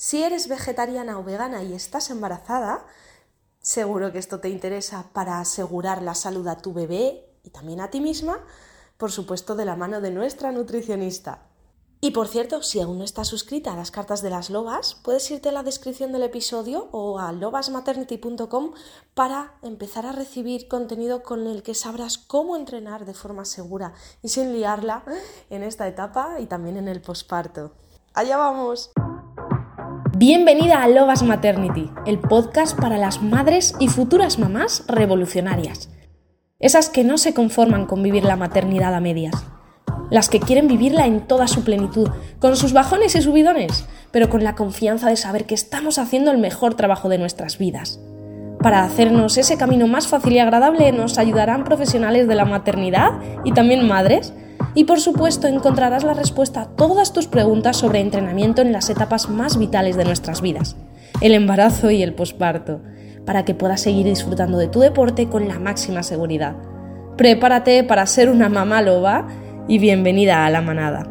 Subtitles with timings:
[0.00, 2.86] Si eres vegetariana o vegana y estás embarazada,
[3.60, 7.90] seguro que esto te interesa para asegurar la salud a tu bebé y también a
[7.90, 8.38] ti misma,
[8.96, 11.48] por supuesto de la mano de nuestra nutricionista.
[12.00, 15.28] Y por cierto, si aún no estás suscrita a las cartas de las lobas, puedes
[15.32, 18.74] irte a la descripción del episodio o a lobasmaternity.com
[19.14, 24.28] para empezar a recibir contenido con el que sabrás cómo entrenar de forma segura y
[24.28, 25.02] sin liarla
[25.50, 27.72] en esta etapa y también en el posparto.
[28.14, 28.92] ¡Allá vamos!
[30.20, 35.90] Bienvenida a Lobas Maternity, el podcast para las madres y futuras mamás revolucionarias.
[36.58, 39.46] Esas que no se conforman con vivir la maternidad a medias
[40.10, 42.08] las que quieren vivirla en toda su plenitud,
[42.40, 46.38] con sus bajones y subidones, pero con la confianza de saber que estamos haciendo el
[46.38, 48.00] mejor trabajo de nuestras vidas.
[48.60, 53.12] Para hacernos ese camino más fácil y agradable nos ayudarán profesionales de la maternidad
[53.44, 54.32] y también madres,
[54.78, 59.28] y por supuesto encontrarás la respuesta a todas tus preguntas sobre entrenamiento en las etapas
[59.28, 60.76] más vitales de nuestras vidas,
[61.20, 62.80] el embarazo y el posparto,
[63.26, 66.54] para que puedas seguir disfrutando de tu deporte con la máxima seguridad.
[67.16, 69.26] Prepárate para ser una mamá loba
[69.66, 71.10] y bienvenida a la manada.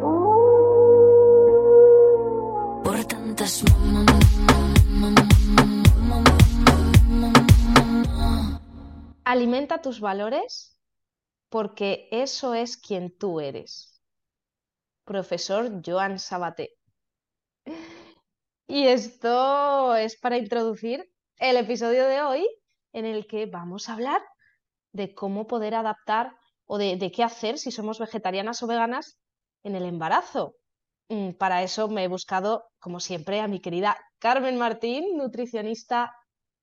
[9.25, 10.77] Alimenta tus valores
[11.50, 14.02] porque eso es quien tú eres.
[15.06, 16.72] Profesor Joan Sabaté.
[18.67, 22.50] Y esto es para introducir el episodio de hoy
[22.92, 24.22] en el que vamos a hablar
[24.92, 29.17] de cómo poder adaptar o de, qué hacer si somos vegetarianas o veganas
[29.64, 30.56] en el embarazo.
[31.08, 36.14] Mm, para eso me he buscado, como siempre, a mi querida Carmen Martín, nutricionista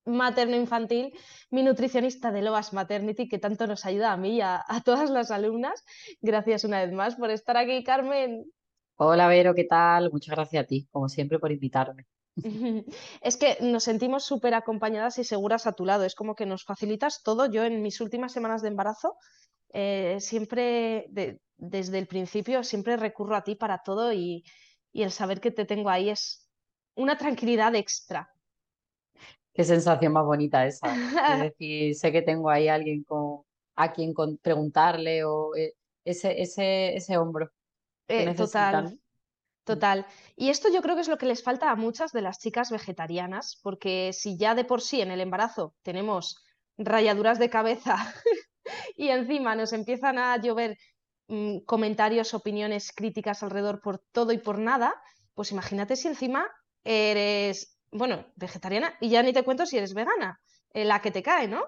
[0.05, 1.13] materno-infantil,
[1.51, 5.31] mi nutricionista de Loas Maternity, que tanto nos ayuda a mí y a, todas las
[5.31, 5.85] alumnas.
[6.21, 8.45] Gracias una vez más por estar aquí, Carmen.
[8.97, 10.11] Hola, Vero, ¿qué tal?
[10.13, 12.07] Muchas gracias a ti, como siempre, por invitarme.
[13.21, 16.05] Es que nos sentimos súper acompañadas y seguras a tu lado.
[16.05, 17.47] Es como que nos facilitas todo.
[17.47, 19.17] Yo en mis últimas semanas de embarazo
[19.75, 21.07] eh, siempre,
[21.57, 24.45] desde el principio, siempre recurro a ti para todo y,
[24.93, 26.48] el saber que te tengo ahí es
[26.95, 28.33] una tranquilidad extra.
[29.55, 30.95] Qué sensación más bonita esa.
[31.35, 33.42] Es decir, sé que tengo ahí alguien con,
[33.77, 37.51] a quien preguntarle o eh, ese, ese, ese hombro
[38.07, 38.35] que eh.
[38.35, 38.98] Total.
[39.64, 40.07] Total.
[40.37, 42.70] Y esto yo creo que es lo que les falta a muchas de las chicas
[42.70, 46.45] vegetarianas, porque si ya de por sí en el embarazo tenemos
[46.77, 47.97] rayaduras de cabeza
[48.97, 50.77] y encima nos empiezan a llover
[51.29, 54.95] mm, comentarios, opiniones, críticas alrededor por todo y por nada,
[55.33, 56.47] pues imagínate si encima
[56.85, 60.41] eres, bueno, vegetariana y ya ni te cuento si eres vegana,
[60.73, 61.63] eh, la que te cae, ¿no?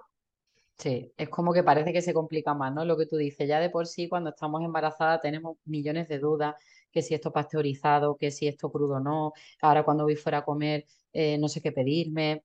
[0.76, 2.84] Sí, es como que parece que se complica más, ¿no?
[2.84, 6.54] Lo que tú dices, ya de por sí cuando estamos embarazadas tenemos millones de dudas,
[6.90, 9.32] que si esto pasteurizado, que si esto crudo no,
[9.62, 12.42] ahora cuando voy fuera a comer eh, no sé qué pedirme,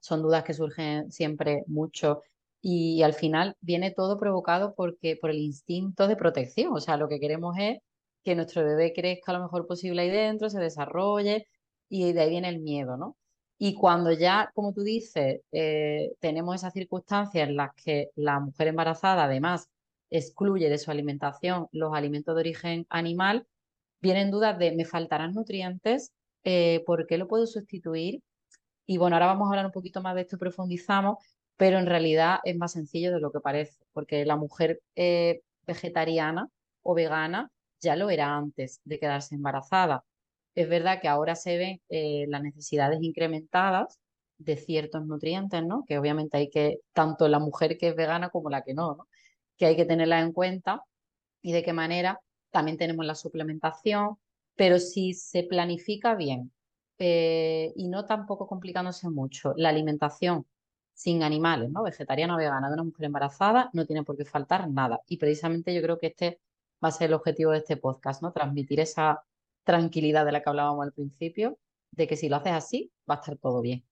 [0.00, 2.22] son dudas que surgen siempre mucho
[2.60, 6.72] y al final viene todo provocado porque, por el instinto de protección.
[6.72, 7.78] O sea, lo que queremos es
[8.24, 11.46] que nuestro bebé crezca lo mejor posible ahí dentro, se desarrolle
[11.88, 13.16] y de ahí viene el miedo, ¿no?
[13.58, 18.68] Y cuando ya, como tú dices, eh, tenemos esas circunstancias en las que la mujer
[18.68, 19.68] embarazada además
[20.10, 23.46] excluye de su alimentación los alimentos de origen animal,
[24.00, 26.12] vienen dudas de, ¿me faltarán nutrientes?
[26.44, 28.22] Eh, ¿Por qué lo puedo sustituir?
[28.86, 31.18] Y bueno, ahora vamos a hablar un poquito más de esto y profundizamos,
[31.56, 36.48] pero en realidad es más sencillo de lo que parece, porque la mujer eh, vegetariana
[36.82, 37.50] o vegana
[37.80, 40.04] ya lo era antes de quedarse embarazada.
[40.58, 44.00] Es verdad que ahora se ven eh, las necesidades incrementadas
[44.38, 45.84] de ciertos nutrientes, ¿no?
[45.86, 49.08] Que obviamente hay que, tanto la mujer que es vegana como la que no, ¿no?
[49.56, 50.82] Que hay que tenerla en cuenta
[51.42, 52.20] y de qué manera.
[52.50, 54.16] También tenemos la suplementación,
[54.56, 56.50] pero si se planifica bien
[56.98, 60.44] eh, y no tampoco complicándose mucho, la alimentación
[60.92, 61.84] sin animales, ¿no?
[61.84, 65.02] Vegetariana o vegana de una mujer embarazada, no tiene por qué faltar nada.
[65.06, 66.40] Y precisamente yo creo que este
[66.84, 68.32] va a ser el objetivo de este podcast, ¿no?
[68.32, 69.22] Transmitir esa
[69.68, 71.58] tranquilidad de la que hablábamos al principio,
[71.90, 73.84] de que si lo haces así, va a estar todo bien.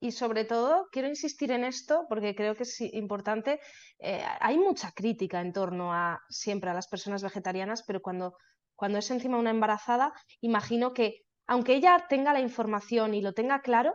[0.00, 3.58] Y sobre todo, quiero insistir en esto porque creo que es importante.
[3.98, 8.34] Eh, hay mucha crítica en torno a siempre a las personas vegetarianas, pero cuando,
[8.76, 10.12] cuando es encima una embarazada,
[10.42, 13.94] imagino que aunque ella tenga la información y lo tenga claro,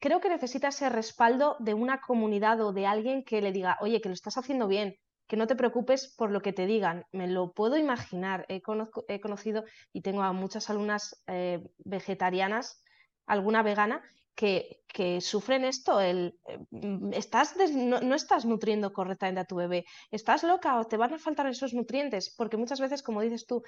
[0.00, 4.02] creo que necesita ese respaldo de una comunidad o de alguien que le diga, oye,
[4.02, 4.96] que lo estás haciendo bien,
[5.34, 7.06] que no te preocupes por lo que te digan.
[7.10, 8.46] Me lo puedo imaginar.
[8.48, 12.84] He, conocido y tengo a muchas alumnas eh, vegetarianas,
[13.26, 14.00] alguna vegana,
[14.34, 16.38] que, sufren esto, el,
[16.70, 21.18] mm, estás no, estás nutriendo correctamente a tu bebé, estás loca o te van a
[21.18, 23.62] faltar esos nutrientes, porque muchas veces, como dices tú,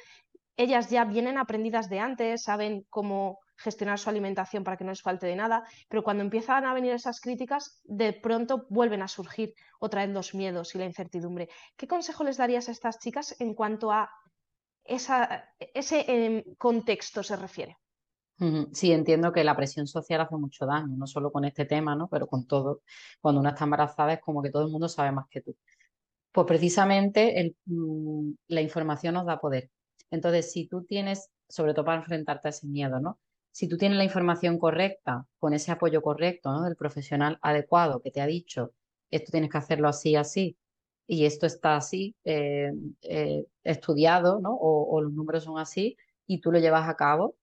[0.56, 5.02] ellas ya vienen aprendidas de antes, saben cómo gestionar su alimentación para que no les
[5.02, 9.54] falte de nada, pero cuando empiezan a venir esas críticas, de pronto vuelven a surgir
[9.80, 11.48] otra vez los miedos y la incertidumbre.
[11.76, 14.10] ¿Qué consejo les darías a estas chicas en cuanto a
[14.84, 17.76] ese em, contexto se refiere?
[18.72, 22.08] Sí, entiendo que la presión social hace mucho daño, no solo con este tema, ¿no?
[22.08, 22.82] pero con todo.
[23.20, 25.56] Cuando una está embarazada es como que todo el mundo sabe más que tú.
[26.32, 29.70] Pues precisamente mm, la información nos da poder.
[30.10, 33.18] Entonces, si tú tienes, sobre todo para enfrentarte a ese miedo, ¿no?
[33.52, 36.62] Si tú tienes la información correcta, con ese apoyo correcto, ¿no?
[36.62, 38.72] Del profesional adecuado que te ha dicho,
[39.10, 40.58] esto tienes que hacerlo así, así,
[41.06, 42.72] y esto está así, eh,
[43.02, 44.54] eh, estudiado, ¿no?
[44.60, 45.96] O, los números son así,
[46.26, 47.36] y tú lo llevas a cabo,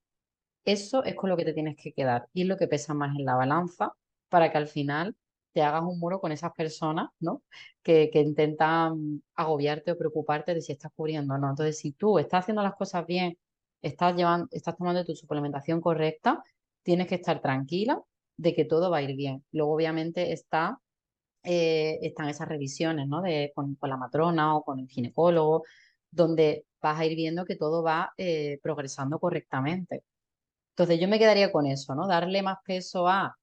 [0.65, 3.15] eso es con lo que te tienes que quedar y es lo que pesa más
[3.17, 3.93] en la balanza
[4.29, 5.15] para que al final
[5.53, 7.43] te hagas un muro con esas personas, ¿no?
[7.83, 11.49] Que, que, intentan agobiarte o preocuparte de si estás cubriendo o no.
[11.49, 13.37] Entonces, si tú estás haciendo las cosas bien,
[13.81, 16.43] estás llevando, estás tomando tu suplementación correcta,
[16.83, 18.01] tienes que estar tranquila
[18.37, 19.43] de que todo va a ir bien.
[19.51, 20.79] Luego, obviamente, está,
[21.43, 23.21] eh, están esas revisiones, ¿no?
[23.21, 25.63] De, con, la matrona o con el ginecólogo,
[26.11, 30.03] donde vas a ir viendo que todo va eh, progresando correctamente.
[30.75, 32.07] Entonces yo me quedaría con eso, ¿no?
[32.07, 33.37] Darle más peso a,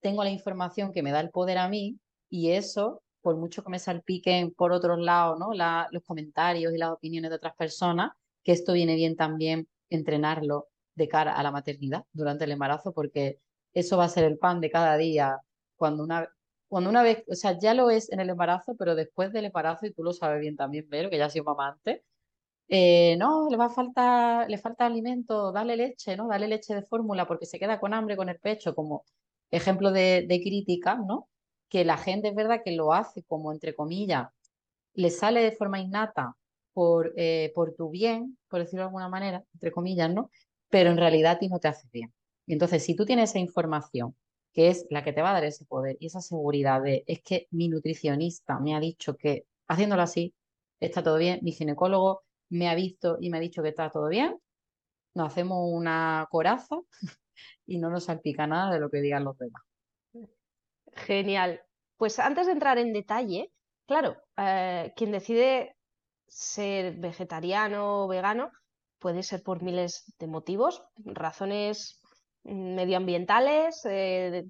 [0.00, 1.98] tengo la información que me da el poder a mí
[2.28, 5.50] y eso, por mucho que me salpiquen por otros lados, ¿no?
[5.90, 8.10] los comentarios y las opiniones de otras personas,
[8.42, 13.38] que esto viene bien también entrenarlo de cara a la maternidad durante el embarazo, porque
[13.74, 15.38] eso va a ser el pan de cada día
[15.76, 16.28] cuando una,
[16.68, 19.86] cuando una vez, o sea, ya lo es en el embarazo, pero después del embarazo,
[19.86, 22.02] y tú lo sabes bien también, pero que ya has sido mamá antes,
[22.68, 26.28] eh, no, le va a le falta alimento, dale leche, ¿no?
[26.28, 29.04] Dale leche de fórmula porque se queda con hambre con el pecho, como
[29.50, 31.28] ejemplo de, crítica, ¿no?
[31.68, 34.28] Que la gente es verdad que lo hace como, entre comillas,
[34.94, 36.34] le sale de forma innata
[36.72, 40.30] por, eh, por tu bien, por decirlo de alguna manera, entre comillas, ¿no?
[40.70, 42.12] Pero en realidad a ti no te hace bien.
[42.46, 44.16] Y entonces, si tú tienes esa información,
[44.52, 47.22] que es la que te va a dar ese poder y esa seguridad de, es
[47.22, 50.34] que mi nutricionista me ha dicho que haciéndolo así
[50.80, 52.22] está todo bien, mi ginecólogo
[52.52, 54.38] me ha visto y me ha dicho que está todo bien,
[55.14, 56.76] nos hacemos una coraza
[57.66, 59.62] y no nos salpica nada de lo que digan los demás.
[60.92, 61.62] Genial.
[61.96, 63.50] Pues antes de entrar en detalle,
[63.86, 65.76] claro, eh, quien decide
[66.26, 68.50] ser vegetariano o vegano
[68.98, 72.00] puede ser por miles de motivos, razones
[72.44, 74.44] medioambientales, eh,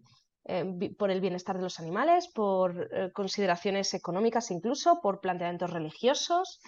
[0.44, 6.60] eh, por el bienestar de los animales, por consideraciones económicas incluso, por planteamientos religiosos,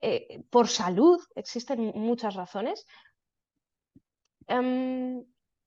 [0.00, 2.86] eh, por salud, existen muchas razones.
[4.46, 5.24] Em,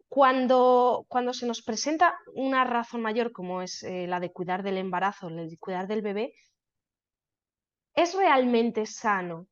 [0.09, 4.77] cuando, cuando, se nos presenta una razón mayor como es eh, la de cuidar del
[4.77, 6.33] embarazo, la de cuidar del bebé,
[7.95, 9.47] ¿es realmente sano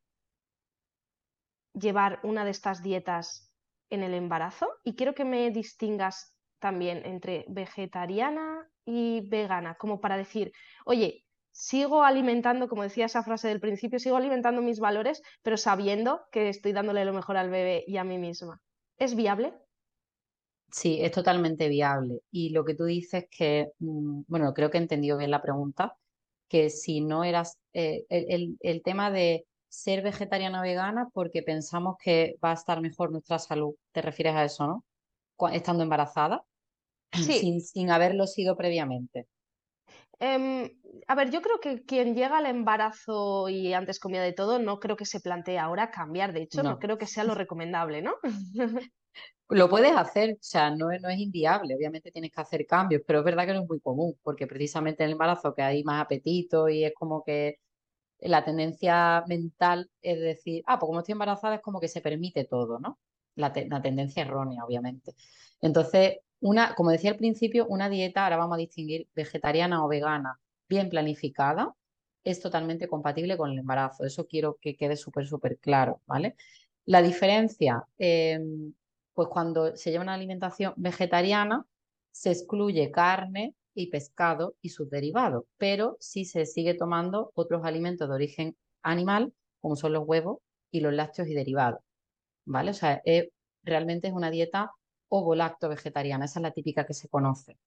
[1.74, 3.52] llevar una de estas dietas
[3.90, 4.68] en el embarazo?
[4.84, 10.52] Y quiero que me distingas también entre vegetariana y vegana, como para decir,
[10.86, 16.22] oye, sigo alimentando, como decía esa frase del principio, sigo alimentando mis valores, pero sabiendo
[16.32, 18.62] que estoy dándole lo mejor al bebé y a mí misma.
[18.98, 19.54] ¿Es viable?
[20.72, 22.22] Sí, es totalmente viable.
[22.32, 25.98] Y lo que tú dices que, mm, bueno, creo que he entendido bien la pregunta,
[26.48, 32.36] que si no eras, eh, el, tema de ser vegetariana o vegana porque pensamos que
[32.44, 34.86] va a estar mejor nuestra salud, ¿te refieres a eso, no?
[35.54, 36.44] Estando embarazada,
[37.14, 39.28] sin, sin haberlo sido previamente.
[40.24, 40.70] Em,
[41.08, 44.80] a ver, yo creo que quien llega al embarazo y antes comía de todo, no
[44.80, 46.32] creo que se plantee ahora cambiar.
[46.32, 48.14] De hecho, no, creo que sea lo recomendable, ¿no?
[49.50, 53.02] Lo puedes hacer, o sea, no es, no es inviable, obviamente tienes que hacer cambios,
[53.06, 55.84] pero es verdad que no es muy común, porque precisamente en el embarazo que hay
[55.84, 57.58] más apetito y es como que
[58.20, 62.46] la tendencia mental es decir, ah, pues como estoy embarazada es como que se permite
[62.46, 62.98] todo, ¿no?
[63.36, 65.16] La, la tendencia errónea, obviamente.
[65.60, 70.40] Entonces, una, como decía al principio, una dieta, ahora vamos a distinguir vegetariana o vegana,
[70.68, 71.76] bien planificada,
[72.24, 74.06] es totalmente compatible con el embarazo.
[74.06, 76.36] Eso quiero que quede súper, súper claro, ¿vale?
[76.86, 78.74] La diferencia, em,
[79.14, 81.66] pues cuando se lleva una alimentación vegetariana,
[82.12, 88.10] se excluye carne y pescado y sus derivados, pero sí se sigue tomando otros alimentos
[88.10, 90.40] de origen animal, como son los huevos
[90.72, 91.82] y los lácteos y derivados,
[92.46, 92.72] ¿vale?
[92.72, 93.02] O sea,
[93.64, 94.72] realmente es una dieta
[95.12, 97.58] ovo-lacto vegetariana, esa es la típica que se conoce.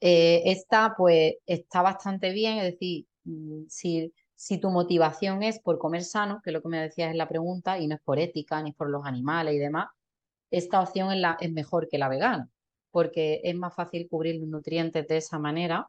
[0.00, 4.12] Eh, esta pues está bastante bien, es decir, mm, si,
[4.60, 7.78] tu motivación es por comer sano, que es lo que me decías en la pregunta,
[7.78, 9.88] y no es por ética, ni por los animales y demás,
[10.50, 12.50] esta opción es, la, es mejor que la vegana,
[12.90, 15.88] porque es más fácil cubrir los nutrientes de esa manera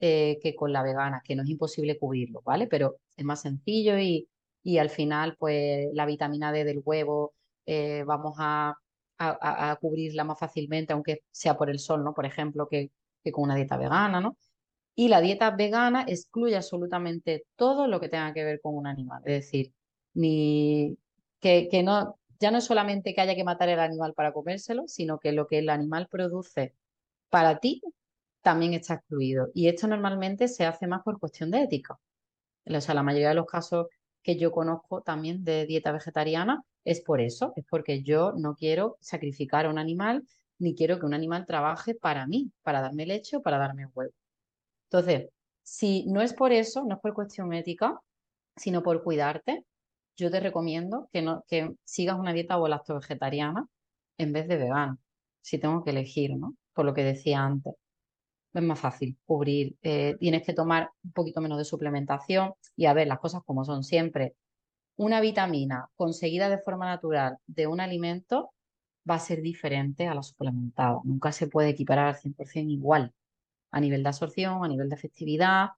[0.00, 2.66] eh, que con la vegana, que no es imposible cubrirlo, ¿vale?
[2.68, 4.28] Pero es más sencillo y,
[4.62, 7.34] y al final, pues la vitamina D del huevo
[7.66, 8.76] eh, vamos a,
[9.18, 12.14] a, cubrirla más fácilmente, aunque sea por el sol, ¿no?
[12.14, 12.90] Por ejemplo, que,
[13.32, 14.36] con una dieta vegana, ¿no?
[14.94, 19.22] Y la dieta vegana excluye absolutamente todo lo que tenga que ver con un animal.
[19.24, 19.72] Es decir,
[20.14, 20.96] ni
[21.40, 24.84] que, que no, ya no es solamente que haya que matar el animal para comérselo,
[24.86, 26.74] sino que lo que el animal produce
[27.30, 27.82] para ti
[28.42, 29.48] también está excluido.
[29.54, 31.98] Y esto normalmente se hace más por cuestión de ética.
[32.66, 33.86] O sea, la mayoría de los casos
[34.24, 38.96] que yo conozco también de dieta vegetariana es por eso, es porque yo no quiero
[39.00, 40.26] sacrificar a un animal
[40.58, 44.12] ni quiero que un animal trabaje para mí, para darme leche o para darme huevo.
[44.90, 45.28] Entonces,
[45.62, 48.00] si no es por eso, no es por cuestión ética,
[48.56, 49.64] sino por cuidarte,
[50.16, 53.66] yo te recomiendo que, no, que sigas una dieta o vegetariana
[54.18, 54.98] en vez de vegana,
[55.42, 56.54] si tengo que elegir, ¿no?
[56.72, 57.74] Por lo que decía antes.
[58.54, 62.94] Es más fácil cubrir, eh, tienes que tomar un poquito menos de suplementación y a
[62.94, 64.36] ver las cosas como son siempre.
[64.96, 68.52] Una vitamina conseguida de forma natural de un alimento
[69.08, 71.00] va a ser diferente a la suplementada.
[71.04, 73.12] Nunca se puede equiparar al 100% igual
[73.72, 75.70] a nivel de absorción, a nivel de efectividad,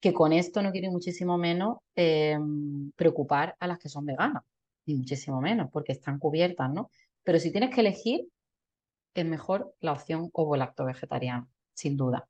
[0.00, 4.42] que con esto no quiere muchísimo menos em, preocupar a las que son veganas,
[4.86, 6.90] ni muchísimo menos, porque están cubiertas, ¿no?
[7.24, 8.28] Pero si tienes que elegir,
[9.14, 12.28] es mejor la opción ovo-lacto vegetariana, sin duda.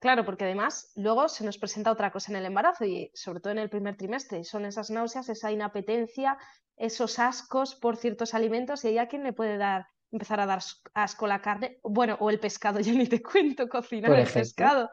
[0.00, 3.52] Claro, porque además luego se nos presenta otra cosa en el embarazo y sobre todo
[3.52, 6.38] en el primer trimestre, son esas náuseas, esa inapetencia,
[6.76, 10.60] esos ascos por ciertos alimentos y hay a quien le puede dar empezar a dar
[10.94, 14.90] asco la carne, bueno, o el pescado, yo ni te cuento cocinar el pescado.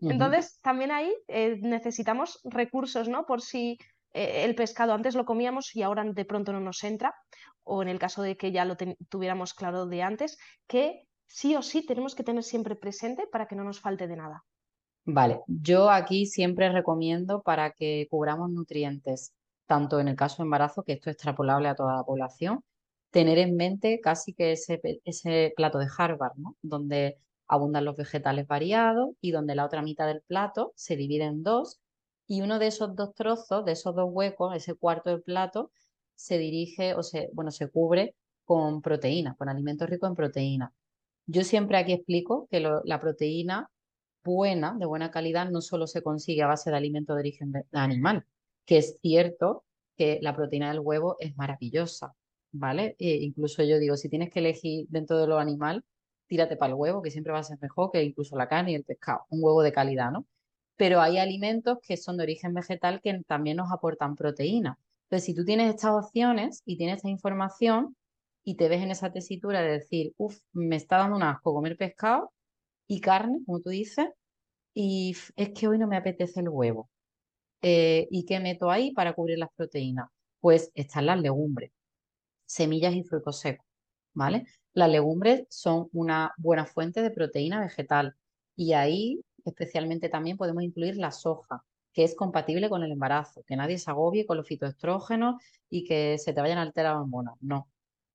[0.00, 3.26] Entonces, también ahí eh, necesitamos recursos, ¿no?
[3.26, 3.78] Por si
[4.12, 7.14] eh, el pescado antes lo comíamos y ahora de pronto no nos entra,
[7.64, 8.76] o en el caso de que ya lo
[9.08, 13.54] tuviéramos claro de antes, que sí o sí tenemos que tener siempre presente para que
[13.54, 14.44] no nos falte de nada.
[15.04, 19.32] Vale, yo aquí siempre recomiendo para que cubramos nutrientes,
[19.66, 22.62] tanto en el caso de embarazo, que esto es extrapolable a toda la población,
[23.10, 26.56] tener en mente casi que ese, ese plato de Harvard, ¿no?
[26.60, 27.16] Donde
[27.46, 31.80] abundan los vegetales variados y donde la otra mitad del plato se divide en dos
[32.26, 35.70] y uno de esos dos trozos, de esos dos huecos, ese cuarto del plato,
[36.14, 40.70] se dirige o se, bueno, se cubre con proteínas, con alimentos ricos en proteínas.
[41.30, 43.70] Yo siempre aquí explico que la proteína
[44.24, 48.24] buena, de buena calidad, no solo se consigue a base de alimentos de origen animal,
[48.64, 52.14] que es cierto que la proteína del huevo es maravillosa,
[52.50, 52.96] ¿vale?
[52.98, 55.84] E incluso yo digo, si tienes que elegir dentro de lo animal,
[56.28, 58.76] tírate para el huevo, que siempre va a ser mejor que incluso la carne y
[58.76, 60.26] el pescado, un huevo de calidad, ¿no?
[60.76, 64.78] Pero hay alimentos que son de origen vegetal que también nos aportan proteína.
[65.04, 67.96] Entonces, si tú tienes estas opciones y tienes esta información
[68.48, 71.76] y te ves en esa tesitura de decir, uff, me está dando un asco comer
[71.76, 72.32] pescado
[72.86, 74.08] y carne, como tú dices,
[74.74, 76.90] y es que hoy no me apetece el huevo.
[77.62, 80.08] Eh, ¿Y qué meto ahí para cubrir las proteínas?
[80.40, 81.72] Pues están las legumbres,
[82.46, 83.66] semillas y frutos secos,
[84.14, 84.46] ¿vale?
[84.74, 88.16] Las legumbres son una buena fuente de proteína vegetal
[88.56, 93.56] y ahí especialmente también podemos incluir la soja, que es compatible con el embarazo, que
[93.56, 97.34] nadie se agobie con los fitoestrógenos y que se te vayan a alterar las hormonas.
[97.42, 97.68] No.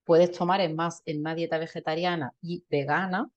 [0.04, 3.30] Puedes tomar, en más, en una dieta vegetariana y vegana,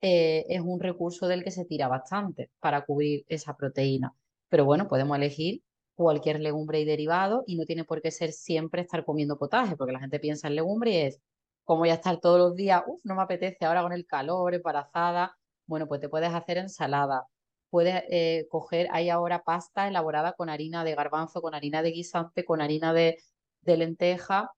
[0.00, 4.14] eh, es un recurso del que se tira bastante para cubrir esa proteína.
[4.48, 5.62] Pero bueno, podemos elegir
[5.94, 9.92] cualquier legumbre y derivado y no tiene por qué ser siempre estar comiendo potaje, porque
[9.92, 11.20] la gente piensa en legumbre y es
[11.64, 14.54] como voy a estar todos los días, uff, no me apetece ahora con el calor,
[14.54, 17.26] embarazada, bueno, pues te puedes hacer ensalada.
[17.70, 22.44] Puedes eh, coger, hay ahora pasta elaborada con harina de garbanzo, con harina de guisante,
[22.44, 23.18] con harina de,
[23.64, 24.50] lenteja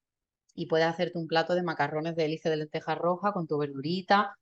[0.54, 4.37] y puedes hacerte un plato de macarrones de hélice de lenteja roja con tu verdurita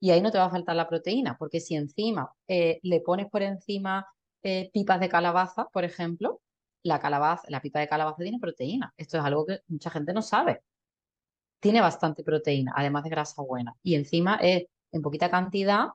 [0.00, 3.28] y ahí no te va a faltar la proteína, porque si encima eh, le pones
[3.30, 4.06] por encima
[4.42, 6.40] eh, pipas de calabaza, por ejemplo,
[6.82, 8.92] la calabaza, la pipa de calabaza tiene proteína.
[8.96, 10.62] Esto es algo que mucha gente no sabe
[11.64, 13.74] tiene bastante proteína, además de grasa buena.
[13.82, 15.86] Y encima es en poquita cantidad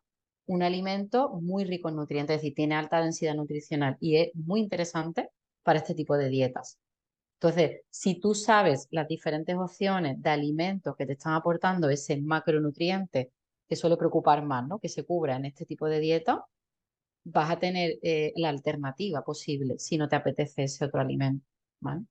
[0.47, 4.61] un alimento muy rico en nutrientes, es decir, tiene alta densidad nutricional y es muy
[4.61, 5.29] interesante
[5.61, 6.79] para este tipo de dietas.
[7.41, 13.31] Entonces, si tú sabes las diferentes opciones de alimentos que te están aportando ese macronutriente
[13.67, 14.77] que suele preocupar más, ¿no?
[14.79, 16.45] Que se cubra en este tipo de dieta,
[17.23, 21.45] vas a tener eh, la alternativa posible si no te apetece ese otro alimento,
[21.79, 22.01] ¿vale?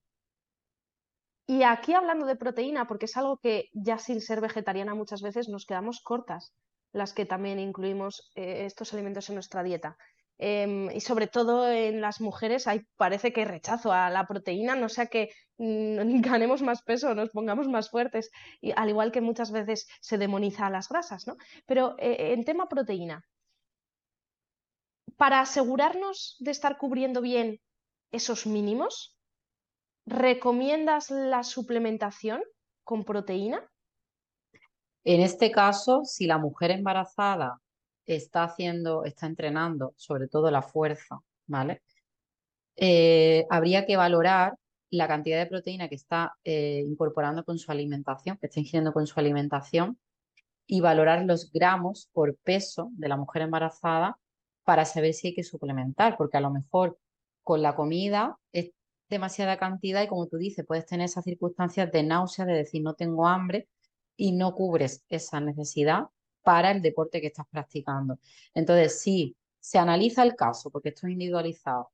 [1.47, 5.49] Y aquí hablando de proteína, porque es algo que ya sin ser vegetariana muchas veces
[5.49, 6.55] nos quedamos cortas,
[6.93, 9.99] las que también incluimos eh, estos alimentos en nuestra dieta.
[10.41, 14.77] Em, y sobre todo en las mujeres hay, parece que hay rechazo a la proteína,
[14.77, 18.31] no sea que mm, ganemos más peso, nos pongamos más fuertes,
[18.61, 21.37] y, al igual que muchas veces se demoniza a las grasas, ¿no?
[21.67, 23.25] Pero eh, en tema proteína,
[25.17, 27.61] para asegurarnos de estar cubriendo bien
[28.13, 29.17] esos mínimos,
[30.07, 32.43] ¿recomiendas la suplementación
[32.85, 33.69] con proteína?
[35.03, 37.59] En este caso, si la mujer embarazada
[38.09, 41.83] está haciendo, está entrenando, sobre todo la fuerza, ¿vale?
[42.77, 44.55] Eh, habría que valorar
[44.91, 49.07] la cantidad de proteína que está eh, incorporando con su alimentación, que está ingiriendo con
[49.07, 49.99] su alimentación,
[50.67, 54.19] y valorar los gramos por peso de la mujer embarazada
[54.65, 56.99] para saber si hay que suplementar, porque a lo mejor
[57.43, 58.71] con la comida es
[59.09, 62.95] demasiada cantidad y como tú dices, puedes tener esas circunstancias de náusea, de decir no
[62.95, 63.69] tengo hambre
[64.17, 66.09] y no cubres esa necesidad
[66.49, 68.19] para el deporte que estás practicando.
[68.55, 71.91] Entonces, si se analiza el caso, porque esto es individualizado,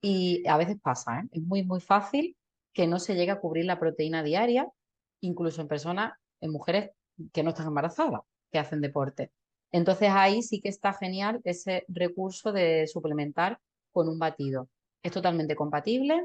[0.00, 1.28] y a veces pasa, ¿eh?
[1.32, 2.36] es muy, muy fácil
[2.72, 4.70] que no se llegue a cubrir la proteína diaria,
[5.22, 6.92] incluso en personas, en mujeres
[7.32, 8.20] que no están embarazadas,
[8.52, 9.32] que hacen deporte.
[9.72, 13.58] Entonces ahí sí que está genial ese recurso de suplementar
[13.90, 14.68] con un batido.
[15.02, 16.24] Es totalmente compatible,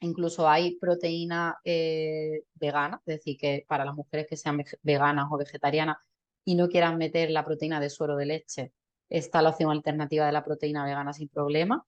[0.00, 5.36] incluso hay proteína eh, vegana, es decir, que para las mujeres que sean veganas o
[5.36, 5.98] vegetarianas
[6.44, 8.72] y no quieran meter la proteína de suero de leche,
[9.08, 11.84] está la opción alternativa de la proteína vegana sin problema.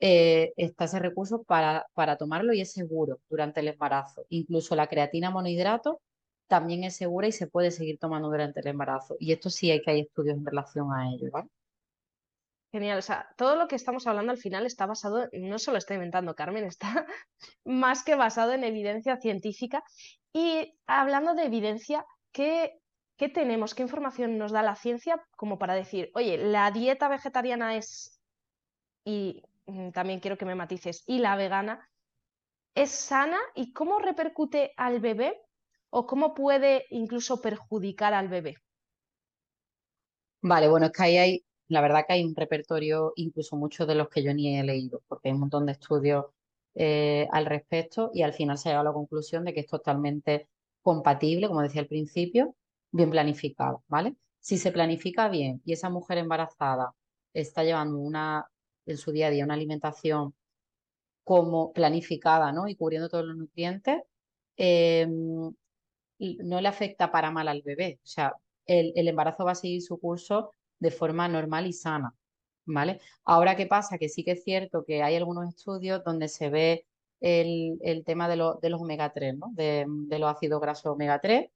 [0.00, 4.26] Eh, está ese recurso para, para tomarlo y es seguro durante el embarazo.
[4.28, 6.00] Incluso la creatina monohidrato
[6.48, 9.16] también es segura y se puede seguir tomando durante el embarazo.
[9.18, 11.30] Y esto sí hay que hay estudios en relación a ello,
[12.72, 15.94] Genial, o sea, todo lo que estamos hablando al final está basado, no solo está
[15.94, 17.06] inventando Carmen, está
[17.64, 19.84] más que basado en evidencia científica.
[20.32, 22.80] Y hablando de evidencia, ¿qué
[23.16, 23.74] ¿qué tenemos?
[23.74, 28.20] ¿Qué información nos da la ciencia como para decir, oye, la dieta vegetariana es,
[29.04, 31.88] y mm, también quiero que me matices, y la vegana
[32.74, 35.40] es sana y cómo repercute al bebé
[35.90, 38.56] o cómo puede incluso perjudicar al bebé?
[40.42, 43.94] Vale, bueno, es que ahí hay, la verdad que hay un repertorio, incluso muchos de
[43.94, 46.26] los que yo ni he leído, porque hay un montón de estudios
[46.74, 49.68] eh, al respecto y al final se ha llegado a la conclusión de que es
[49.68, 50.48] totalmente
[50.82, 52.56] compatible, como decía al principio,
[52.94, 54.16] bien planificado, ¿vale?
[54.40, 56.94] Si se planifica bien y esa mujer embarazada
[57.32, 58.46] está llevando una,
[58.86, 60.34] en su día a día una alimentación
[61.24, 62.68] como planificada, ¿no?
[62.68, 64.02] Y cubriendo todos los nutrientes,
[64.56, 65.52] em,
[66.18, 67.98] no le afecta para mal al bebé.
[68.04, 68.34] O sea,
[68.66, 72.14] el, embarazo va a seguir su curso de forma normal y sana,
[72.66, 73.00] ¿vale?
[73.24, 73.98] Ahora, ¿qué pasa?
[73.98, 76.86] Que sí que es cierto que hay algunos estudios donde se ve
[77.20, 79.50] el, tema de, de, los omega 3, ¿no?
[79.52, 81.50] De, de, los ácidos grasos omega 3,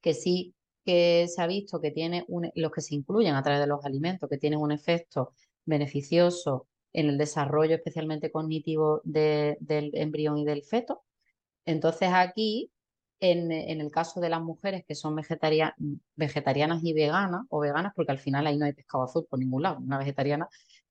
[0.00, 3.66] que sí que se ha visto que tiene los que se incluyen a través de
[3.66, 5.34] los alimentos, que tienen un efecto
[5.64, 11.04] beneficioso en el desarrollo especialmente cognitivo del embrión y del feto.
[11.64, 12.72] Entonces aquí,
[13.20, 18.18] en, el caso de las mujeres que son vegetarianas y veganas, o veganas, porque al
[18.18, 20.48] final ahí no hay pescado azul por ningún lado, una vegetariana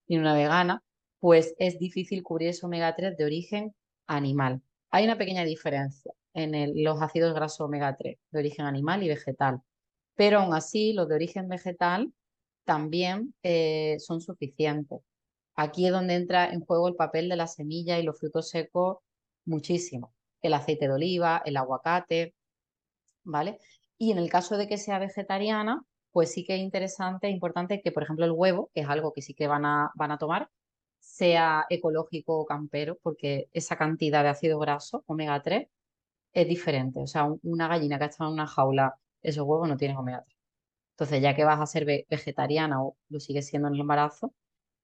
[0.08, 0.84] ni una vegana,
[1.20, 3.76] pues es difícil cubrir ese omega 3 de origen
[4.08, 4.62] animal.
[4.92, 9.62] Hay una pequeña diferencia en los ácidos grasos omega 3 de origen animal y vegetal.
[10.16, 12.14] Pero aún así, los de origen vegetal
[12.66, 15.00] también eh, son suficientes.
[15.56, 18.98] Aquí es donde entra en juego el papel de la semilla y los frutos secos
[19.46, 20.14] muchísimo.
[20.42, 22.36] El aceite de oliva, el aguacate,
[23.24, 23.60] ¿vale?
[23.98, 27.92] Y en el caso de que sea vegetariana, pues sí que es interesante importante que,
[27.92, 30.50] por ejemplo, el huevo, que es algo que sí que van a, van a tomar,
[31.00, 35.68] sea ecológico o campero, porque esa cantidad de ácido graso, omega 3,
[36.34, 37.02] es diferente.
[37.02, 40.24] O sea, una gallina que ha estado en una jaula, esos huevos no tienen omega
[40.26, 40.38] 3.
[40.94, 44.34] Entonces, ya que vas a ser vegetariana o lo sigues siendo en el embarazo,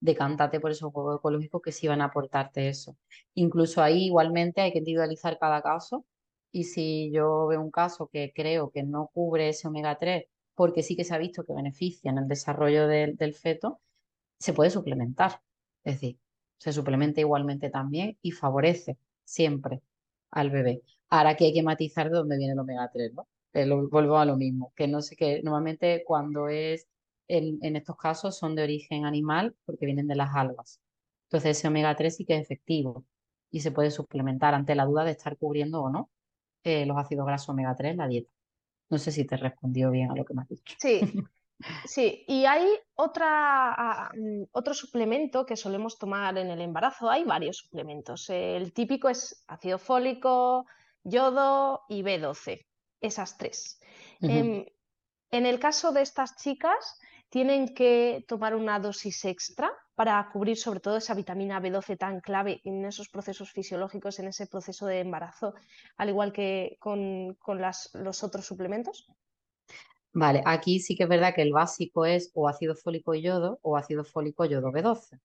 [0.00, 2.96] decántate por esos huevos ecológicos que sí van a aportarte eso.
[3.34, 6.06] Incluso ahí igualmente hay que individualizar cada caso
[6.52, 10.82] y si yo veo un caso que creo que no cubre ese omega 3 porque
[10.82, 13.80] sí que se ha visto que beneficia en el desarrollo del feto,
[14.38, 15.42] se puede suplementar.
[15.84, 16.18] Es decir,
[16.58, 19.82] se suplementa igualmente también y favorece siempre
[20.30, 20.82] al bebé.
[21.10, 23.28] Ahora que hay que matizar de dónde viene el omega 3, ¿no?
[23.52, 26.86] Eh, vuelvo a lo mismo, que no sé qué, normalmente cuando es
[27.28, 30.80] en, en, estos casos son de origen animal porque vienen de las algas.
[31.26, 33.04] Entonces ese omega 3 sí que es efectivo
[33.50, 36.10] y se puede suplementar ante la duda de estar cubriendo o no
[36.64, 38.30] eh, los ácidos grasos omega 3 en la dieta.
[38.90, 40.74] No sé si te respondió bien a lo que me has dicho.
[40.78, 41.00] Sí,
[41.86, 47.10] Sí, y hay otra, mm, otro suplemento que solemos tomar en el embarazo.
[47.10, 48.28] Hay varios suplementos.
[48.28, 50.66] El típico es ácido fólico,
[51.06, 52.66] yodo y B12,
[53.00, 53.80] esas tres.
[54.20, 60.80] En el caso de estas chicas, tienen que tomar una dosis extra para cubrir sobre
[60.80, 65.54] todo esa vitamina B12 tan clave en esos procesos fisiológicos, en ese proceso de embarazo,
[65.96, 67.36] al igual que con,
[67.94, 69.10] los otros suplementos?
[70.12, 73.58] Vale, aquí sí que es verdad que el básico es o ácido fólico y yodo
[73.62, 75.20] o ácido fólico yodo B12.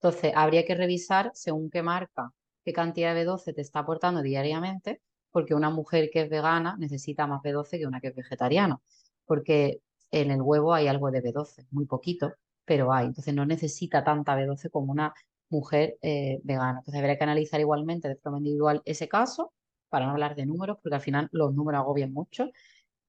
[0.00, 2.32] Entonces, habría que revisar según qué marca,
[2.64, 5.00] qué cantidad de B12 te está aportando diariamente,
[5.36, 8.80] porque una mujer que es vegana necesita más B12 que una que es vegetariana,
[9.26, 12.32] porque en el huevo hay algo de B12, muy poquito,
[12.64, 13.08] pero hay.
[13.08, 15.12] Entonces, no necesita tanta B12 como una
[15.50, 16.78] mujer eh, vegana.
[16.78, 19.52] Entonces, habría que analizar igualmente de forma individual ese caso,
[19.90, 22.48] para no hablar de números, porque al final los números agobian mucho,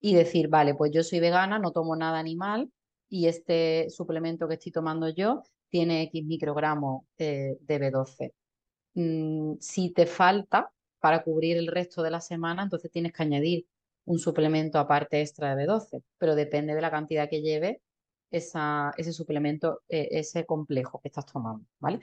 [0.01, 2.69] y decir, vale, pues yo soy vegana, no tomo nada animal,
[3.07, 8.33] y este suplemento que estoy tomando yo tiene X microgramos de B12.
[8.95, 13.65] Mm, si te falta para cubrir el resto de la semana, entonces tienes que añadir
[14.05, 17.81] un suplemento aparte extra de B12, pero depende de la cantidad que lleve
[18.31, 21.99] ese suplemento, eh, ese complejo que estás tomando, ¿vale?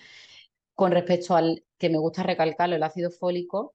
[0.75, 3.75] Con respecto al que me gusta recalcarlo, el ácido fólico,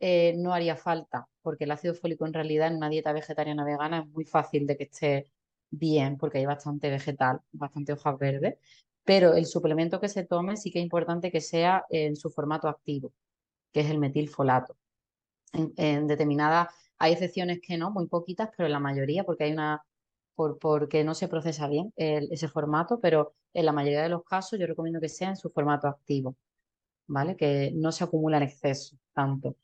[0.00, 4.00] eh, no haría falta, porque el ácido fólico en realidad en una dieta vegetariana vegana
[4.00, 5.30] es muy fácil de que esté
[5.70, 8.58] bien, porque hay bastante vegetal, bastante hojas verdes,
[9.04, 12.68] pero el suplemento que se tome sí que es importante que sea en su formato
[12.68, 13.12] activo,
[13.74, 14.76] que es el metilfolato.
[15.52, 19.84] En, determinadas, hay excepciones que no, muy poquitas, pero en la mayoría, porque hay una,
[20.34, 24.58] por, porque no se procesa bien ese formato, pero en la mayoría de los casos
[24.58, 26.36] yo recomiendo que sea en su formato activo,
[27.06, 27.36] ¿vale?
[27.36, 29.56] Que no se acumula en exceso tanto.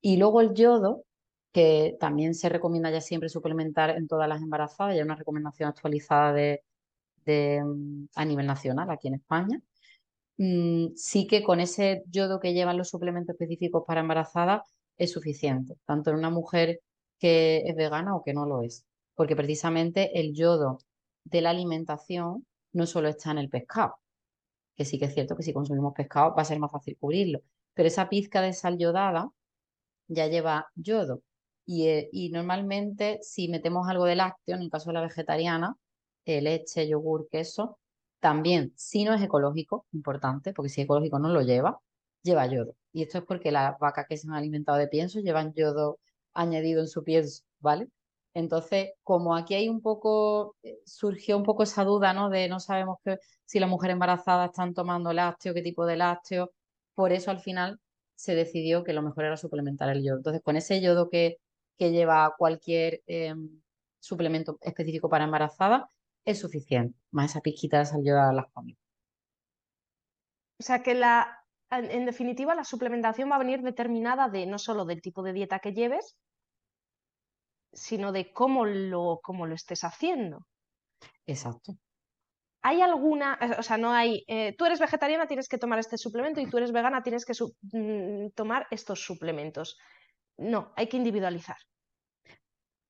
[0.00, 1.04] Y luego el yodo,
[1.52, 6.32] que también se recomienda ya siempre suplementar en todas las embarazadas, ya una recomendación actualizada
[6.32, 6.62] de,
[7.26, 9.60] Mm, a nivel nacional aquí en España.
[10.38, 14.62] Mm, sí que con ese yodo que llevan los suplementos específicos para embarazadas
[14.96, 16.80] es suficiente, tanto en una mujer
[17.18, 20.78] que es vegana o que no lo es, porque precisamente el yodo
[21.24, 23.96] de la alimentación no solo está en el pescado,
[24.76, 27.40] que sí que es cierto que si consumimos pescado va a ser más fácil cubrirlo,
[27.74, 29.30] pero esa pizca de sal yodada
[30.08, 31.22] ya lleva yodo.
[31.66, 35.76] Y, eh, y normalmente si metemos algo de lácteo, en el caso de la vegetariana,
[36.24, 37.78] eh, leche, yogur, queso.
[38.22, 41.80] También, si no es ecológico, importante, porque si es ecológico no lo lleva,
[42.22, 42.76] lleva yodo.
[42.92, 45.98] Y esto es porque las vacas que se han alimentado de pienso llevan yodo
[46.32, 47.88] añadido en su pienso, ¿vale?
[48.34, 52.30] Entonces, como aquí hay un poco, eh, surgió un poco esa duda, ¿no?
[52.30, 56.52] De no sabemos que, si las mujeres embarazadas están tomando lácteo, qué tipo de lácteo,
[56.94, 57.80] por eso al final
[58.14, 60.18] se decidió que lo mejor era suplementar el yodo.
[60.18, 61.38] Entonces, con ese yodo que,
[61.76, 63.60] que lleva cualquier em,
[63.98, 65.82] suplemento específico para embarazadas,
[66.24, 68.80] es suficiente, más esa pizquita de sal a las comidas.
[70.58, 74.84] O sea que la, en definitiva la suplementación va a venir determinada de no solo
[74.84, 76.16] del tipo de dieta que lleves,
[77.72, 80.46] sino de cómo lo, cómo lo estés haciendo.
[81.26, 81.76] Exacto.
[82.62, 85.98] ¿Hay alguna, eh, o sea, no hay, eh, tú eres vegetariana, tienes que tomar este
[85.98, 87.32] suplemento y tú eres vegana, tienes que
[87.72, 89.78] mm, tomar estos suplementos?
[90.36, 91.56] No, hay que individualizar.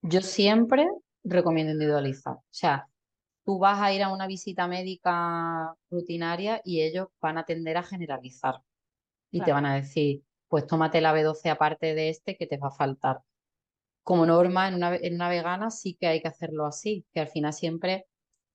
[0.02, 0.86] Yo siempre
[1.24, 2.34] recomiendo individualizar.
[2.34, 2.86] O sea,
[3.44, 7.82] tú vas a ir a una visita médica rutinaria y ellos van a tender a
[7.82, 8.62] generalizar
[9.30, 12.68] y te van a decir, pues tómate la B12 aparte de este que te va
[12.68, 13.22] a faltar.
[14.02, 17.28] Como norma, en una, en una vegana sí que hay que hacerlo así, que al
[17.28, 18.08] final siempre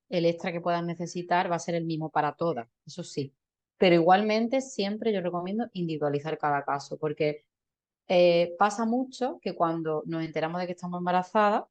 [0.10, 3.34] el extra que puedas necesitar va a ser el mismo para todas, eso sí.
[3.78, 7.46] Pero igualmente siempre yo recomiendo individualizar cada caso, porque
[8.08, 11.66] eh, pasa mucho que cuando nos enteramos de que estamos embarazadas,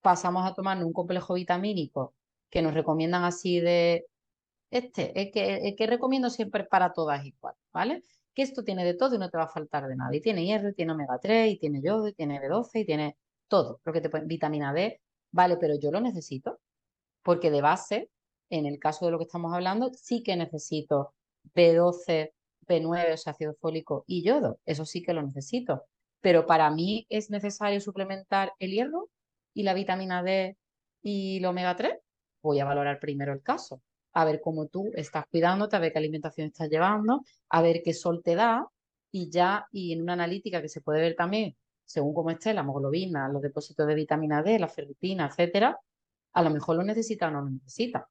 [0.00, 2.14] pasamos a tomar un complejo vitamínico
[2.50, 4.06] que nos recomiendan así de
[4.70, 8.02] este, es que, que recomiendo siempre para todas igual, ¿vale?
[8.34, 10.14] Que esto tiene de todo y no te va a faltar de nada.
[10.14, 13.16] Y tiene hierro, tiene omega 3, y tiene yodo, y tiene B12, y tiene
[13.48, 13.80] todo.
[13.84, 15.00] Lo que te vitamina D,
[15.32, 16.60] vale, pero yo lo necesito.
[17.22, 18.10] Porque de base,
[18.50, 21.14] en el caso de lo que estamos hablando, sí que necesito
[21.54, 22.32] B12,
[22.68, 24.60] B9, o sea, ácido fólico y yodo.
[24.66, 25.84] Eso sí que lo necesito.
[26.20, 29.08] Pero para mí es necesario suplementar el hierro
[29.54, 30.56] y la vitamina D
[31.02, 31.94] y el omega 3
[32.42, 35.98] voy a valorar primero el caso, a ver cómo tú estás cuidándote, a ver qué
[35.98, 38.66] alimentación estás llevando, a ver qué sol te da
[39.12, 42.60] y ya, y en una analítica que se puede ver también, según cómo esté la
[42.60, 45.78] hemoglobina, los depósitos de vitamina D, la ferritina, etcétera,
[46.32, 48.04] a lo mejor lo necesitas o no lo necesitas.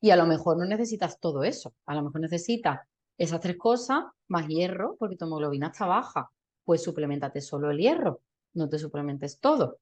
[0.00, 2.80] Y a lo mejor no necesitas todo eso, a lo mejor necesitas
[3.16, 6.30] esas tres cosas más hierro, porque tu hemoglobina está baja.
[6.64, 8.22] Pues suplementate solo el hierro,
[8.54, 9.78] no te suplementes todo.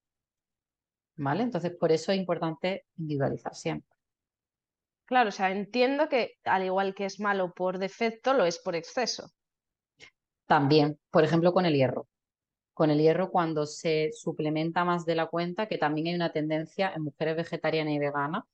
[1.16, 1.42] ¿Vale?
[1.42, 3.88] Entonces, por eso es importante individualizar siempre.
[5.06, 8.74] Claro, o sea, entiendo que al igual que es malo por defecto, lo es por
[8.74, 9.30] exceso.
[10.46, 12.08] También, por ejemplo, con el hierro.
[12.72, 16.92] Con el hierro, cuando se suplementa más de la cuenta, que también hay una tendencia
[16.94, 18.44] en mujeres vegetarianas y veganas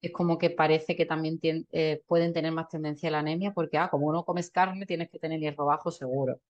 [0.00, 1.40] es como que parece que también
[1.72, 5.10] eh, pueden tener más tendencia a la anemia porque, ah, como uno comes carne, tienes
[5.10, 6.40] que tener hierro bajo seguro.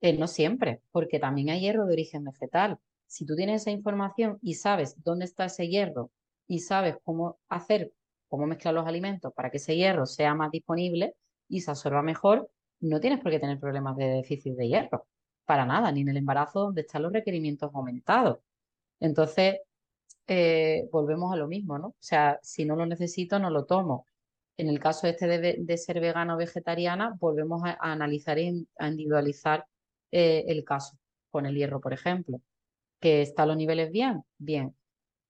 [0.00, 2.78] Eh, no siempre, porque también hay hierro de origen vegetal.
[3.14, 6.10] Si tú tienes esa información y sabes dónde está ese hierro
[6.48, 7.92] y sabes cómo hacer,
[8.26, 11.14] cómo mezclar los alimentos para que ese hierro sea más disponible
[11.48, 12.50] y se absorba mejor,
[12.80, 15.06] no tienes por qué tener problemas de déficit de hierro.
[15.44, 18.40] Para nada, ni en el embarazo donde están los requerimientos aumentados.
[18.98, 19.60] Entonces,
[20.26, 21.88] eh, volvemos a lo mismo, ¿no?
[21.88, 24.08] O sea, si no lo necesito, no lo tomo.
[24.56, 29.66] En el caso este de, ser vegana o vegetariana, volvemos a, analizar y a individualizar
[30.10, 30.98] eh, el caso
[31.30, 32.40] con el hierro, por ejemplo.
[33.00, 34.24] ¿Que está los niveles bien?
[34.38, 34.74] Bien.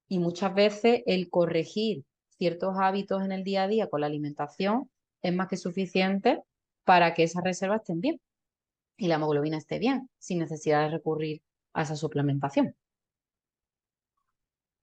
[0.09, 2.05] Y muchas veces el corregir
[2.39, 4.91] ciertos hábitos en el día a día con la alimentación
[5.23, 6.43] es más que suficiente
[6.85, 8.21] para que esas reservas estén bien
[8.97, 12.77] y la hemoglobina esté bien, sin necesidad de recurrir a esa suplementación.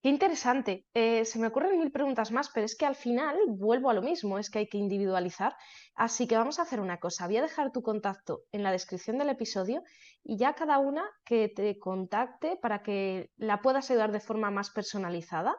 [0.01, 0.87] Qué interesante.
[0.95, 4.01] Eh, se me ocurren mil preguntas más, pero es que al final vuelvo a lo
[4.01, 5.55] mismo, es que hay que individualizar.
[5.93, 7.27] Así que vamos a hacer una cosa.
[7.27, 9.83] Voy a dejar tu contacto en la descripción del episodio
[10.23, 14.71] y ya cada una que te contacte para que la puedas ayudar de forma más
[14.71, 15.55] personalizada.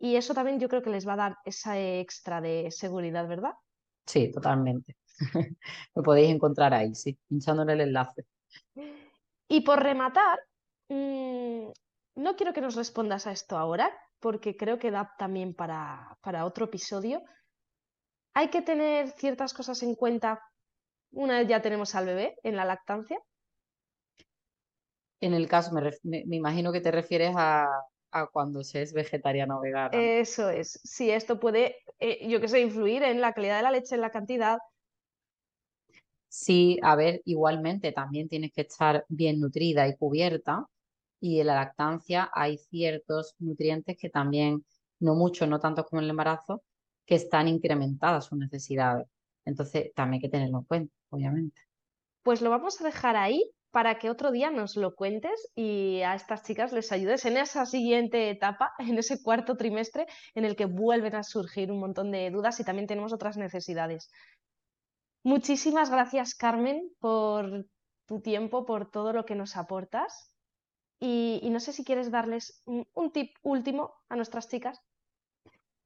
[0.00, 3.52] Y eso también yo creo que les va a dar esa extra de seguridad, ¿verdad?
[4.06, 4.96] Sí, totalmente.
[5.94, 8.24] Lo podéis encontrar ahí, sí, pinchándole el enlace.
[9.48, 10.40] Y por rematar,
[10.88, 11.68] mm,
[12.18, 16.64] no quiero que nos respondas a esto ahora, porque creo que da también para, otro
[16.66, 17.22] episodio.
[18.34, 20.40] Hay que tener ciertas cosas en cuenta
[21.12, 23.18] una vez ya tenemos al bebé en la lactancia.
[25.20, 27.66] En el caso, me, imagino que te refieres a,
[28.32, 29.90] cuando se es vegetariano o vegano.
[29.92, 30.80] Eso es.
[30.82, 34.00] Sí, esto puede, eh, yo qué sé, influir en la calidad de la leche, en
[34.00, 34.58] la cantidad.
[36.28, 40.66] Sí, a ver, igualmente también tienes que estar bien nutrida y cubierta
[41.20, 44.64] y en la lactancia hay ciertos nutrientes que también,
[45.00, 46.62] no mucho, no tanto como en el embarazo,
[47.06, 49.08] que están incrementadas sus necesidades.
[49.44, 51.60] Entonces, también hay que tenerlo en cuenta, obviamente.
[52.22, 56.14] Pues lo vamos a dejar ahí para que otro día nos lo cuentes y a
[56.14, 60.66] estas chicas les ayudes en esa siguiente etapa, en ese cuarto trimestre en el que
[60.66, 64.10] vuelven a surgir un montón de dudas y también tenemos otras necesidades.
[65.22, 67.66] Muchísimas gracias, Carmen, por
[68.06, 70.32] tu tiempo, por todo lo que nos aportas.
[71.00, 74.80] Y, no sé si quieres darles un, tip último a nuestras chicas.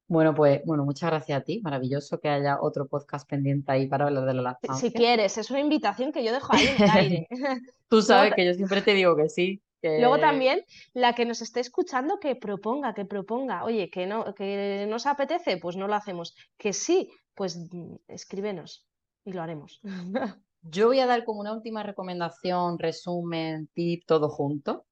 [0.07, 1.61] Bueno, pues bueno, muchas gracias a ti.
[1.61, 4.89] Maravilloso que haya otro podcast pendiente ahí para hablar de la lactancia.
[4.89, 7.27] Si quieres, es una invitación que yo dejo ahí en el aire.
[7.87, 9.61] Tú sabes que yo siempre te digo que sí.
[9.83, 13.63] Luego también la que nos esté escuchando que proponga, que proponga.
[13.63, 16.35] Oye, que no, que nos apetece, pues no lo hacemos.
[16.57, 17.59] Que sí, pues
[18.07, 18.87] escríbenos
[19.25, 19.81] y lo haremos.
[20.61, 24.85] Yo voy a dar como una última recomendación, resumen, tip, todo junto.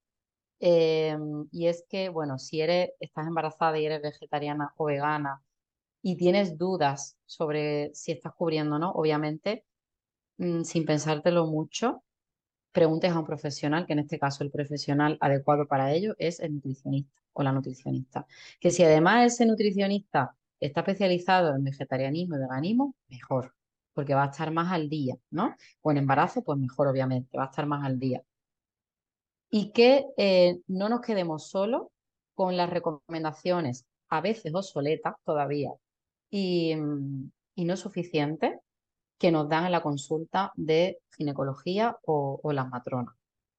[0.64, 5.42] Em, y es que, bueno, si eres, estás embarazada y eres vegetariana o vegana
[6.02, 9.64] y tienes dudas sobre si estás cubriendo o no, obviamente,
[10.38, 12.04] mm, sin pensártelo mucho,
[12.72, 16.54] preguntes a un profesional, que en este caso el profesional adecuado para ello es el
[16.54, 18.26] nutricionista o la nutricionista.
[18.60, 23.54] Que si además ese nutricionista está especializado en vegetarianismo y veganismo, mejor,
[23.94, 25.56] porque va a estar más al día, ¿no?
[25.82, 28.22] O en embarazo, pues mejor, obviamente, va a estar más al día
[29.54, 31.92] y que eh, no nos quedemos solo
[32.34, 35.70] con las recomendaciones, a veces obsoletas todavía,
[36.30, 38.58] y, mm, no suficientes
[39.18, 43.14] que nos dan en la consulta de ginecología o, las matronas,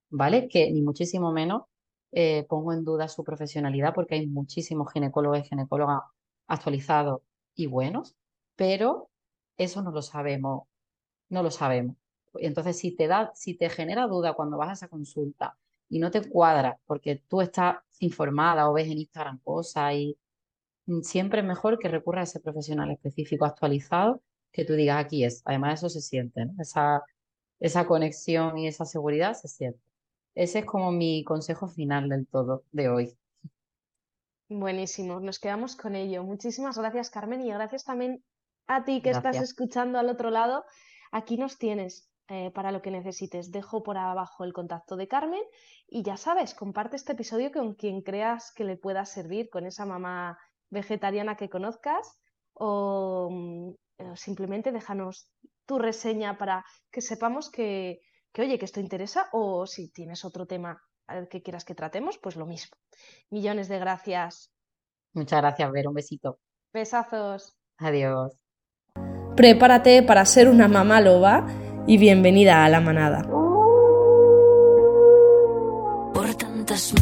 [0.10, 0.48] ¿vale?
[0.50, 1.64] Que ni muchísimo menos
[2.12, 6.02] eh, pongo en duda su profesionalidad porque hay muchísimos ginecólogos y ginecólogas
[6.48, 7.22] actualizados
[7.56, 8.16] y buenos,
[8.56, 9.10] pero
[9.58, 10.64] eso no lo sabemos,
[11.30, 11.98] no lo sabemos.
[12.36, 15.56] Entonces, si te da, si te genera duda cuando vas a esa consulta
[15.90, 20.18] y no te cuadra porque tú estás informada o ves en Instagram cosas y
[20.86, 25.24] mm, siempre es mejor que recurra a ese profesional específico actualizado que tú digas aquí
[25.24, 25.42] es.
[25.46, 27.04] Además eso se siente, esa,
[27.60, 29.82] esa conexión y esa seguridad se siente.
[30.36, 33.18] Ese es como mi consejo final del todo de hoy.
[34.50, 36.24] Buenísimo, nos quedamos con ello.
[36.24, 38.24] Muchísimas gracias, Carmen, y gracias también
[38.68, 40.66] a ti que estás escuchando al otro lado.
[41.12, 42.13] Aquí nos tienes.
[42.30, 43.52] Eh, para lo que necesites.
[43.52, 45.44] Dejo por abajo el contacto de Carmen
[45.90, 49.86] y ya sabes, comparte este episodio con quien creas que le pueda servir, con esa
[49.86, 50.38] mamá
[50.70, 52.18] vegetariana que conozcas
[52.54, 55.30] o mm, eh, simplemente déjanos
[55.66, 58.00] tu reseña para que sepamos que,
[58.32, 62.18] que, oye, que esto interesa o si tienes otro tema al que quieras que tratemos,
[62.20, 62.78] pues lo mismo.
[63.32, 64.50] Millones de gracias.
[65.14, 66.40] Muchas gracias, Ver, un besito.
[66.72, 67.54] Besazos.
[67.80, 68.34] Adiós.
[69.36, 71.46] Prepárate para ser una mamá loba
[71.86, 73.24] y bienvenida a la manada.
[76.14, 76.94] Por tantas